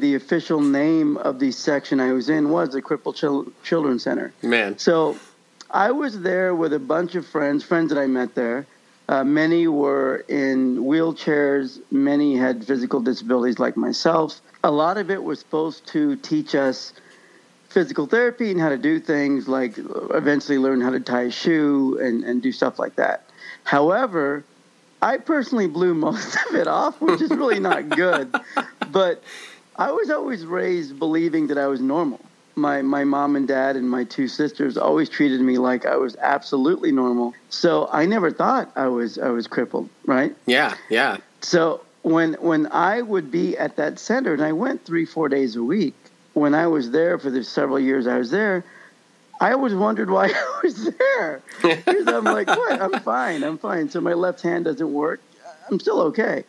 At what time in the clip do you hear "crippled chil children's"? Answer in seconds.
2.82-4.02